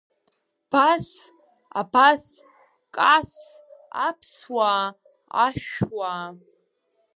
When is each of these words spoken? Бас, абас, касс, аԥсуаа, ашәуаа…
Бас, 0.71 1.07
абас, 1.79 2.23
касс, 2.95 3.31
аԥсуаа, 4.07 4.83
ашәуаа… 5.45 6.27